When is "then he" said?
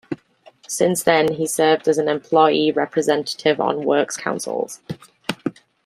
1.03-1.45